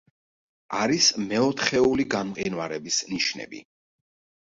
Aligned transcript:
არის 0.77 1.09
მეოთხეული 1.27 2.09
გამყინვარების 2.17 3.01
ნიშნები. 3.15 3.67